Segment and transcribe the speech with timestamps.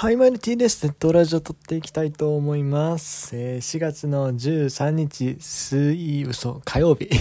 [0.00, 0.86] はい、マイルティです。
[0.86, 3.34] ネットラジオ撮っていきたいと思います。
[3.34, 7.06] えー、4月の13日、水、嘘、火曜日。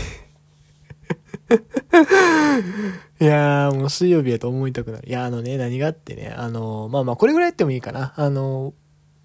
[3.19, 5.09] いやー、もう水曜日やと思いたくなる。
[5.09, 8.13] いや、あのね、何があってね、あのー、まあまあ、これぐらいやってもいいかな。
[8.15, 8.73] あのー、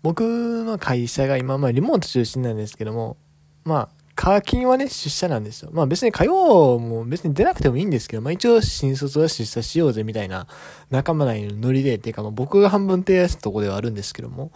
[0.00, 3.18] 僕の会社が今、まあ、リモート中心なんですけども、
[3.64, 5.70] まあ、課金はね、出社なんですよ。
[5.73, 10.46] まあ別に火曜も別に出なくてもいいんですけど、まあ一応新卒は出社しようぜみたいな
[10.91, 14.53] 仲間内のノリで、っていうかまあ僕が半分提案したとこではあるんですけども。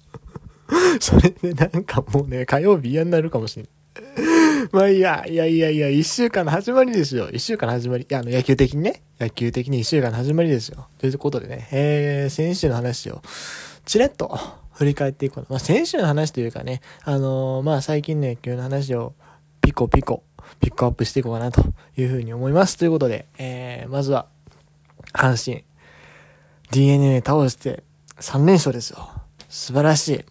[1.00, 4.68] それでなんかもうね、火曜日嫌になるかもしれない。
[4.72, 7.30] まあいや、いやいやいや、一週間の始まりですよ。
[7.30, 8.04] 一週間の始まり。
[8.04, 9.02] いや、あの、野球的にね。
[9.18, 10.86] 野球的に一週間の始まりですよ。
[10.98, 13.22] ということでね、えー、先週の話を、
[13.86, 14.38] チレッと、
[14.78, 19.12] 振り返っていこうまあ、先週の話というかね、あのー、まあ、最近の野球の話を
[19.60, 20.22] ピコピコ、
[20.60, 21.64] ピックアップしていこうかなと
[21.96, 22.76] いうふうに思います。
[22.76, 24.28] ということで、えー、まずは、
[25.12, 25.64] 阪神、
[26.70, 27.82] DNA 倒して
[28.20, 29.10] 3連勝ですよ。
[29.48, 30.24] 素晴らしい。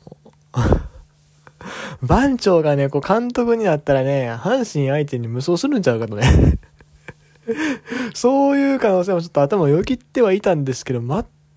[2.01, 6.57] 番長がね、こう監督になったらね、阪神相手に無双するんちゃうかとね
[8.13, 11.01] そういう可能性もちょっと頭をよぎってはいたんですけど、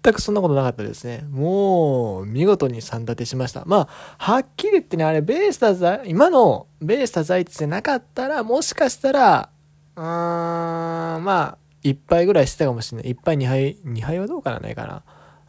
[0.02, 1.26] 全くそんなことなかったですね。
[1.30, 3.64] もう、見事に3立てしました。
[3.66, 9.50] まあ、はっきり言ってね、あれ、ベイスターズ、今のベイスターズ相手じゃなかったら、もしかしたら、
[9.96, 13.12] うーん、まあ、1敗ぐらいしてたかもしれない。
[13.12, 15.02] 1敗2敗、2敗はどうかなないかな。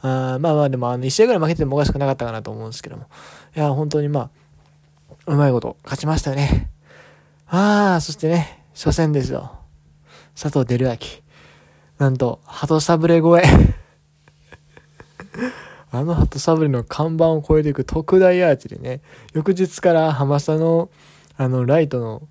[0.04, 3.06] あまあまあ、でも、あの、1試合ぐらい負けててもおかしくなかったかなと思うんですけども。
[3.56, 4.30] いや、本当にまあ、
[5.28, 6.70] うまいこと勝ちましたね。
[7.48, 9.60] ああ、そしてね、初戦ですよ。
[10.40, 10.98] 佐藤輝明。
[12.00, 13.44] なんと、鳩サブレ超え。
[15.92, 19.02] あの鳩サブレの看板を越えていく特大アーチでね、
[19.34, 20.89] 翌日から浜下の、
[21.36, 22.22] あの、ライトの、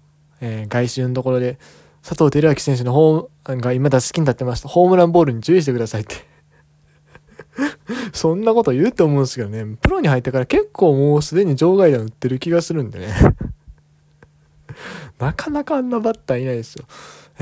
[0.40, 1.58] えー、外周のところで、
[2.02, 4.68] 佐藤輝明選手のホーム、が今打席に立ってました。
[4.68, 6.14] ホームランボールに注意してくださいって
[8.12, 13.14] そんなこと言うと思うんですけどね、プロに入ってから結構もうすでに場外弾打ってる気がするんでね
[15.18, 16.84] なかなかあんなバッターいないですよ。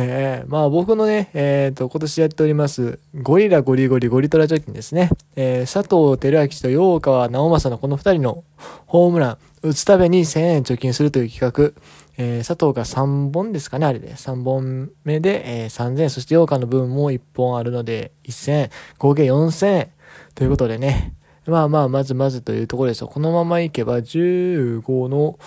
[0.01, 5.11] えー、まあ僕のね、えっ、ー、と、今年やっております、ゴリラゴリゴリゴリトラ貯金ですね。
[5.35, 8.45] えー、佐藤輝明と陽川直正のこの二人の
[8.87, 11.83] ホームラン、打つたびに1000円貯金するという企画。
[12.21, 14.15] えー、佐藤が3本ですかね、あれで。
[14.15, 19.89] 3本目で、えー、3000円、そして陽川の分も1本あるので、1000円、合計4000円。
[20.37, 21.15] ということでね。
[21.47, 23.09] まあまあ、まずまずというところですよ。
[23.09, 25.39] このままいけば15の、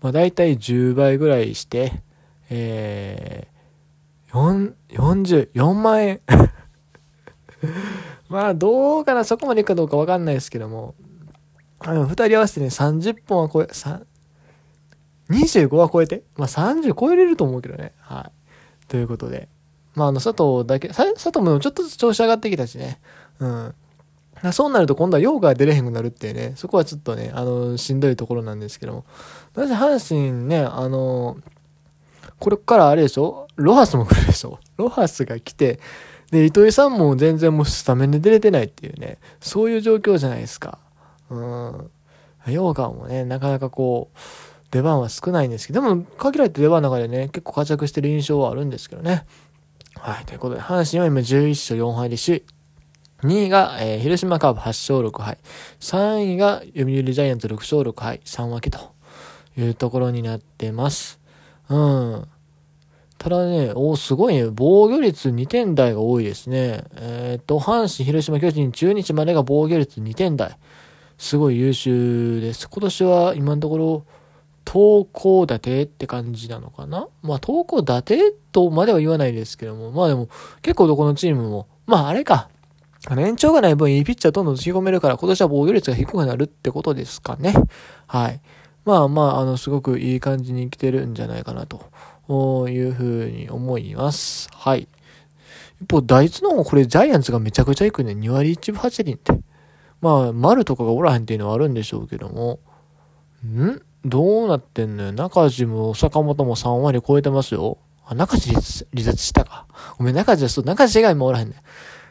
[0.00, 1.92] まあ大体10倍ぐらいして、
[2.50, 3.55] えー、
[4.36, 6.20] 44万円
[8.28, 10.94] まあ、どうかな、そこまでいくかどうかわかんないですけども、
[11.80, 13.68] あの、二人合わせてね、30本は超え、
[15.30, 17.92] 25は超えて、まあ30超えれると思うけどね。
[17.98, 18.88] はい。
[18.88, 19.48] ということで。
[19.94, 23.00] まああの、佐藤だけ、佐藤もちょっとずつ調子上がってきたしね。
[23.38, 23.74] うん。
[24.52, 29.04] そうなると今度はヨーが出れへんくなるっていうね、そこはちょっとね、あの、しんどいところなんですけども。
[29.54, 31.38] なぜ阪神ね、あの、
[32.38, 33.46] これからあれでしょ？
[33.56, 34.58] ロハスも来るでしょ？
[34.76, 35.80] ロハスが来て、
[36.30, 40.78] で、糸井さんも全然もうスタメンで出れてないっていうね、そういう状況じゃないですか。
[41.30, 41.90] うん。
[42.48, 44.18] ヨーガもね、なかなかこう、
[44.70, 49.24] 出番は少ないんですけど、でも、限られて出番の中でね、結構活躍してる印象はあるんですけどね。
[49.94, 52.44] はい、ということで、阪神は今11勝4敗で首位。
[53.22, 55.38] 2位が、えー、広島カーブ8勝6敗。
[55.80, 58.20] 3位が読売ジャイアンツ6勝6敗。
[58.24, 58.78] 3分けと
[59.56, 61.18] いうところになってます。
[61.68, 62.28] うん。
[63.18, 66.84] ただね、おすごいね、防御率2点台が多いですね。
[66.96, 70.56] えっ、と、阪神、広島、巨人、中日までが防御率2点台。
[71.18, 72.68] すごい優秀です。
[72.68, 74.04] 今年は今のところ、
[74.64, 77.08] 投稿立てって感じなのかな？
[77.22, 80.28] まあ、投稿立てとまでは言わないですけども、まあでも、
[80.60, 82.50] 結構どこのチームも、まああれか。
[83.08, 87.54] あの、延長がない分、いいピッチャーどんどん突き込めるから、今年は防御率が低くなるってことですかね。
[88.06, 88.40] はい。
[88.86, 94.48] まあまあ、あの、すごくいい感じに来てるんじゃないかなというふうに思います。
[94.52, 94.86] はい。
[95.82, 98.12] 一方、打率の方これジャイアンツがめちゃくちゃいくね。
[98.12, 99.32] 2割1分8厘って。
[100.00, 102.60] まあ、丸とかがおらへんっていうのはあるんでしょうけども。
[103.44, 103.82] ん？
[104.04, 105.12] どうなってんのよ。
[105.12, 107.78] 中地も坂本も3割超えてますよ。
[108.06, 108.62] あ、中地離
[109.04, 109.66] 脱したか。
[109.98, 111.56] ごめん、中地はそう、中地が今おらへんね。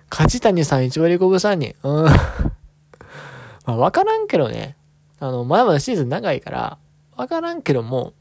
[0.09, 1.75] 梶谷さん1割5分3人。
[1.83, 2.03] うん。
[3.65, 4.75] まあ、わからんけどね。
[5.19, 6.77] あの、まだまだシーズン長いから、
[7.15, 8.13] わからんけども、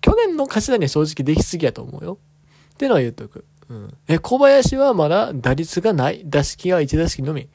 [0.00, 2.18] 去年の勝ち谷は正直できすぎやと思うよ。
[2.74, 3.44] ってのは言っとく。
[3.68, 3.94] うん。
[4.08, 6.22] え、小林はまだ打率がない？
[6.24, 7.48] 打席が1打席のみ。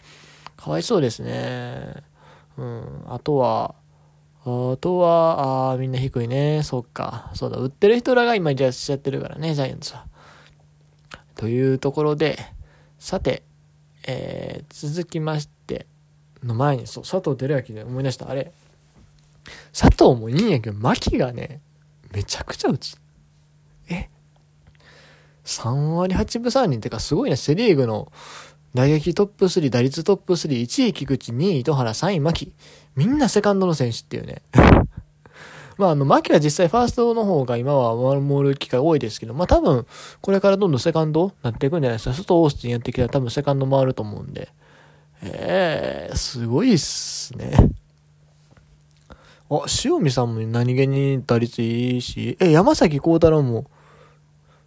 [0.56, 2.04] かわいそうですね。
[2.58, 3.04] うん。
[3.08, 3.76] あとは、
[4.42, 6.62] あとは、あみんな低いね。
[6.64, 7.31] そっか。
[7.34, 7.58] そうだ。
[7.58, 10.06] 売ってる人らが今じゃしちゃってるからね、ジャイアンツは。
[11.36, 12.38] というところで、
[13.00, 13.44] さて、
[14.08, 15.88] えー、続きまして、
[16.44, 18.30] の前に、そう、佐藤輝明で思い出した。
[18.30, 18.54] あれ、
[19.71, 21.62] 佐藤もいいんやけど、牧がね、
[22.12, 22.97] めちゃくちゃ打つ。
[23.89, 24.09] え
[25.44, 28.12] ?3 割8分3厘ってかすごいね、セリーグの
[28.75, 32.53] 打撃トップ3、打率トップ3、1位菊池、2位糸原、3位牧。
[32.95, 34.42] みんなセカンドの選手っていうね。
[35.77, 39.86] まあ、あの、牧は実際ファーストの方が今は守る機会多いですけど、まあ多分、
[40.21, 42.15] これからどんどんセカンドなっていくんじゃないですか。
[42.15, 44.50] 外オースティンやってきたら多分セカンド回ると思うんで。
[45.24, 47.51] ええー、すごいっすね。
[49.50, 53.65] あ、塩見さんも何気に打率いいし、え、山崎幸太郎も、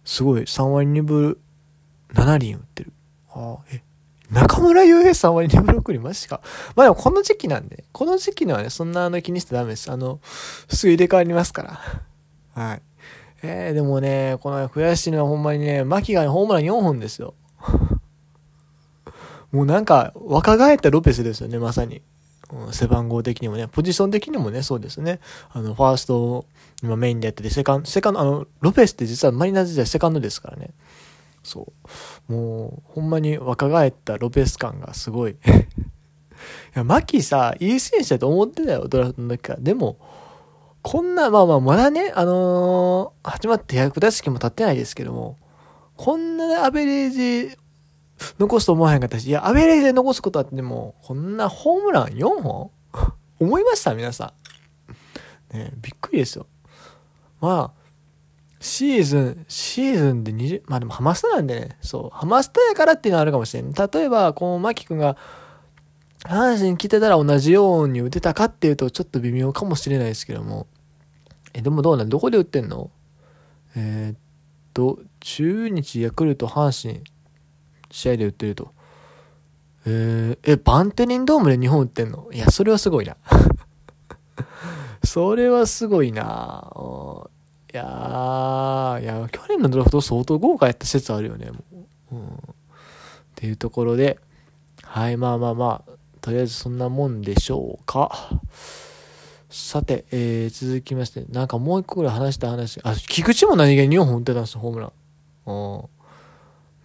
[0.05, 1.37] すごい、3割2分
[2.13, 2.93] 7厘打ってる。
[3.31, 3.81] あえ、
[4.31, 6.41] 中村悠平さんは2ブロックにマジか。
[6.75, 9.91] まあでもこの時期なんで、この時期のはね、そんなあの気にしてダメです。
[9.91, 10.19] あの、
[10.69, 11.79] すぐ入れ替わりますから。
[12.53, 12.81] はい。
[13.41, 17.33] えー、でもね、この悔しいのはほんまにね、牧が、ね、ホームラン4本ですよ。
[19.51, 22.01] もうなんか、若返ったロペスですよね、まさに。
[22.51, 25.19] うん、背番号的にもね、ポジション的にもね、そうですね。
[25.51, 26.45] あの、ファースト、
[26.81, 30.71] 今メインでやってて、セカンド、セカンド、あの、ロペスって実はマリナーズ時代セカンドですからね。
[31.43, 31.73] そ
[32.27, 32.33] う。
[32.33, 35.31] もう、ほんまに若返ったロペス感がすごい。
[35.37, 35.37] い
[36.73, 39.59] や、マキさ、いい選手だと思ってたよ、ドラフトの時から。
[39.59, 39.97] でも、
[40.81, 45.37] こんな、まあまあ、まだね、あのー、始まって100打席も経ってないですけども、
[45.97, 47.57] こんなアベレージ
[48.39, 52.71] 残すと思わへんかったし、いや、アベレージで残すことあっても、こんなホームラン4本？
[53.39, 54.33] 思いました皆さ
[55.53, 55.57] ん。
[55.57, 56.45] ねびっくりですよ。
[57.39, 57.79] まあ、
[58.59, 63.71] シーズン、シーズンで20、まあでもハマスタなんでね、そう、ハマスタやからっていうのはあるかもしれん。
[63.71, 65.15] 例えば、このマキ君が、
[66.25, 70.67] 阪神来てたら同じように打てたかっていうとちょっと微妙かもしれないですけども。
[71.53, 72.09] え、でもどうなん？
[72.09, 72.91] どこで打ってんの？
[73.77, 74.19] えー、っ
[74.73, 77.05] と、中日、ヤクルト、阪神、
[77.91, 78.71] 試合で打ってると。
[79.85, 82.29] えー、え、バンテリンドームで日本打ってんの？
[82.31, 83.17] いや、それはすごいな。
[85.03, 86.71] それはすごいな。
[87.73, 91.59] いやー、いや、去年のドラフト相当豪華やった説あるよね、も
[92.11, 92.15] う。
[92.15, 92.27] うん。
[92.27, 92.31] っ
[93.35, 94.19] ていうところで、
[94.83, 95.91] はい、まあまあまあ、
[96.21, 98.29] とりあえずそんなもんでしょうか。
[99.49, 104.91] さて、えー、続きまして、なんかもう一個ぐらい話した話、あ、菊池も何気に2本打ってたんですよ、ホームラン。
[105.45, 105.51] う
[105.83, 105.89] ん。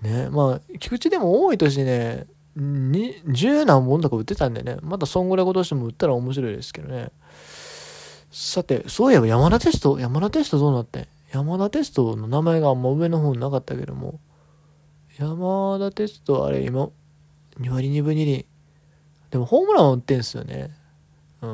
[0.04, 7.10] ね、まあ、菊池でも多い年ね、に、十何本とか打ってたんでね、またそんぐらい今年も打ったら面白いですけどね。
[8.30, 14.20] さて、そういえば山田テスト、山田テストどうなって山田テストの名前があんま上の方になかったけども、
[15.18, 16.90] 山田テストあれ今、
[17.60, 18.46] 2割2分2厘。
[19.30, 20.70] でもホームランは打ってんすよね。
[21.40, 21.50] うん。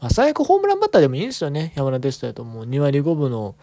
[0.00, 1.72] まあ、最悪ホームランバッターでもいいんですよね。
[1.76, 3.54] 山田テストやともう2割5分の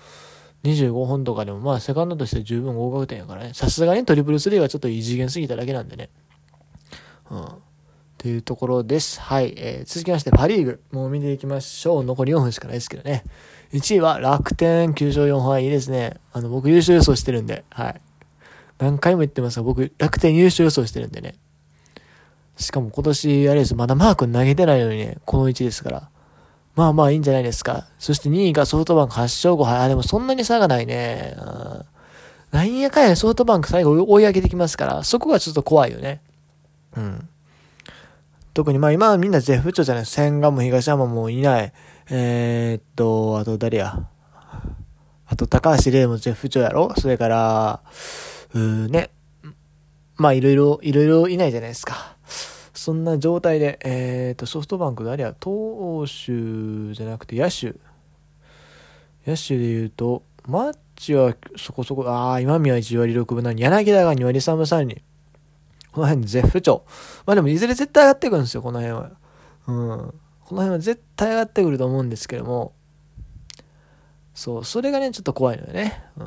[0.64, 3.54] 25本とかでもまあセカンドとして十分合格点やからね。
[3.54, 6.10] さすがにトリプルスリーはちょっと異次元すぎただけなんでね。
[7.32, 7.48] うん。
[8.18, 9.22] というところです。
[9.22, 9.54] はい。
[9.56, 10.82] えー、続きまして、パリーグ。
[10.92, 12.04] もう見ていきましょう。
[12.04, 13.24] 残り4分しかないですけどね。
[13.72, 15.64] 1位は楽天9勝4敗。
[15.64, 16.18] いいですね。
[16.34, 18.02] あの、僕優勝予想してるんで、はい。
[18.78, 21.36] 何回も言ってますが、僕楽天優勝予想してるんでね。
[22.58, 23.76] しかも今年、あれです。
[23.76, 26.10] まだマー君投げてないのにね、この位置ですから。
[26.80, 27.88] まあまあいいんじゃないですか。
[28.00, 29.80] そして2位がソフトバンク8勝5敗。
[29.80, 31.36] あ、でもそんなに差がないね。
[31.38, 31.86] うん。
[32.52, 36.22] なんやかんやソフトバンク最後追い上げてきますから、そこがちょっと怖いよね。
[36.96, 37.28] うん。
[38.54, 41.74] 特にまあ今はみんな絶不調じゃない千賀も東山もいない。
[42.12, 44.08] えー、っと、あと誰や。
[45.28, 47.82] あと高橋玲も絶不調やろそれから、
[48.54, 49.10] うーね。
[50.16, 52.16] まあいろいろ、いろいろいないじゃないですか。
[52.80, 57.76] そんな状態で、えー、っとソフトバンク誰や投手じゃなくて野手。
[59.28, 65.02] 野手で言うと、マッチはそこそこ、ああ、今宮1割6分7、柳田が2割3分3厘。
[65.92, 66.86] この辺絶不調。
[67.26, 69.12] まあでもいずれ絶対上がってくるんですよ、この辺は。
[69.68, 70.14] うん。
[70.46, 72.72] この辺は絶対上がってくると思うんですけども。
[74.34, 76.02] そう、それがね、ちょっと怖いのよね。
[76.16, 76.26] うん。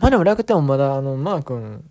[0.00, 1.82] まあでも楽天もまだ、あの、マー君、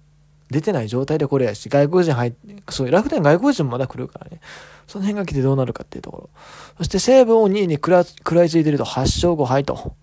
[0.53, 4.39] 出てない状態でこれやし、外国人入って、そう、楽天外国人もまだ来るからね。
[4.87, 6.29] その辺が来てどうなるかっていうところ。
[6.77, 9.95] そして西武を2位に食ら食らいついてると8勝5敗と。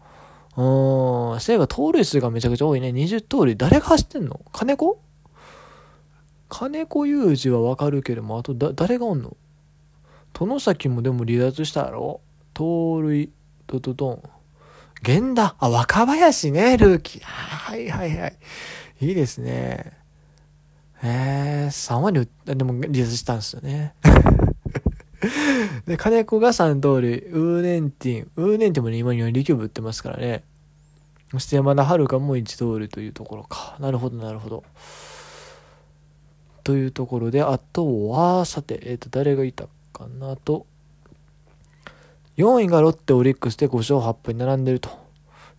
[0.56, 2.88] うん、西武は盗塁数がめちゃくちゃ多いね。
[2.88, 3.56] 20盗塁。
[3.56, 4.40] 誰が走ってんの？
[4.52, 5.00] 金子？
[6.48, 9.36] 金子裕二はわかるけども、あとだ、誰がおんの？
[10.32, 12.20] 殿崎もでも離脱したやろ？
[12.52, 13.30] 盗塁、
[13.66, 14.22] ドドドン。
[15.06, 15.54] 源田。
[15.58, 17.22] あ、若林ね、ルーキー。
[17.22, 18.36] はいはいはい。
[19.00, 19.99] いいですね。
[21.02, 23.94] えー、3割でも離脱したんですよね。
[25.86, 28.30] で、金子が3盗塁、ウーネンティン。
[28.36, 30.44] ウーネンティンもね、今には力部打ってますからね。
[31.30, 33.76] そして山田遥も1盗塁というところか。
[33.80, 34.64] なるほど、なるほど。
[36.64, 40.66] というところで、あとは、さて、えっ、ー、と、誰がいたかかなと。
[42.38, 44.88] 4位がロッテ、オリックスで5勝8敗に並んでると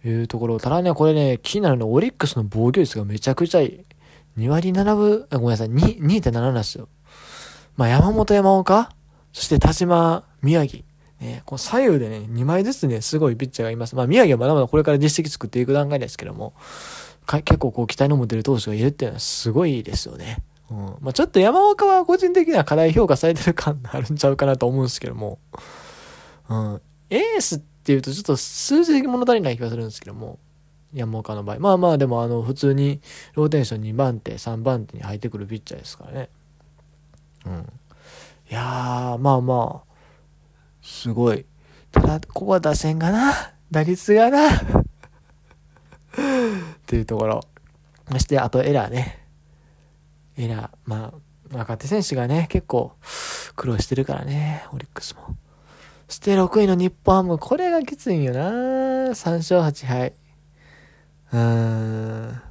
[0.03, 0.59] いうところ。
[0.59, 3.85] ただね、これね、気になるのはオリックスの防御率がめちゃくちゃいい。
[4.37, 6.87] 2割7分、ごめんなさい、2.7なんですよ。
[7.75, 8.91] まあ、山本山岡、
[9.33, 10.83] そして田島宮城。
[11.19, 13.95] ね、この左右でね、2枚ずつね、すごいピッチャーがいます。
[13.95, 16.53] まあ、宮城はまだまだこれから実績作っていく段階ですけども、
[17.27, 20.43] 結構こう期待の持てる投手がいるっていうのはすごいですよね。
[20.71, 20.77] うん。
[20.99, 25.37] まあ、ちょっと山岡は個人的には課題評価されてる感あるんちゃうかなと思うんですけども、
[26.49, 26.81] うん。
[27.09, 30.39] エースっていうとちょっと数字的物足りない気がするんですけども、
[30.93, 31.59] 山岡の場合。
[31.59, 33.01] まあまあでもあの、普通に
[33.33, 36.29] ローテーション2番手、3番手に入ってくるピッチャーですからね。
[37.45, 37.73] うん。
[38.49, 39.91] いやー、まあまあ、
[40.81, 41.45] すごい。
[41.91, 43.33] ただ、ここは打線がな、
[43.71, 44.59] 打率がな、っ
[46.85, 47.41] ていうところ。
[48.11, 49.25] そして、あとエラーね。
[50.37, 52.93] エラー、まあ、若手選手がね、結構
[53.55, 55.35] 苦労してるからね、オリックスも。
[56.07, 58.49] そして6位の日本ハム、これがきついんよな
[59.11, 60.13] 3勝8敗。
[61.33, 62.41] うん。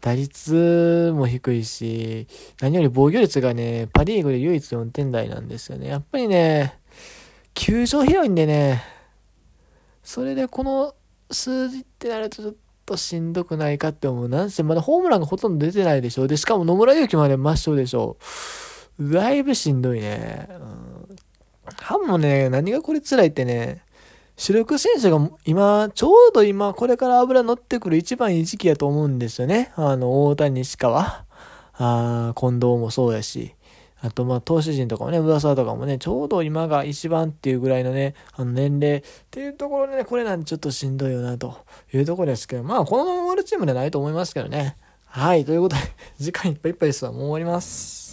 [0.00, 2.28] 打率も低いし、
[2.60, 5.88] 何より防御率がね、パリーグで唯一4点台なんですよね。
[5.88, 6.78] やっぱりね、
[7.54, 8.84] 球場広いんでね、
[10.04, 10.94] それでこの
[11.30, 14.28] 数字ってなるとちょっとしんどくないかって思う。
[14.28, 16.28] なんせまだホームランがほとんど出てないでしょ。
[16.28, 18.16] で、しかも野村祐希まで抹消でしょ
[19.00, 19.12] う。
[19.12, 20.48] だいぶしんどいね。
[20.50, 21.16] うん。
[21.80, 23.82] ハムもね、何がこれ辛いってね、
[24.36, 29.72] 主力選手が今、ちょうど今、これから油乗ってくる一番いい時期やと思うんですよね。
[29.76, 31.24] あの、大谷、西川、
[31.72, 33.54] あ近藤もそうやし。
[34.02, 41.56] あと、まあ、投手陣とかもね、上沢とかもね、ちょうど今が一番っていうぐらいのね、あの年齢っていうところでね、これなんてちょっとしんどいよな、と
[41.94, 44.76] いうところですけど、まあ、このまま終わるチームではないと思いますけどね。
[45.06, 45.82] はい、ということで、
[46.18, 47.10] 時間いっぱいいっぱいですわ。
[47.10, 48.05] もう終わります。